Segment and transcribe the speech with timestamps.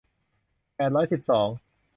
[0.75, 1.47] แปดร้อยสิบสอง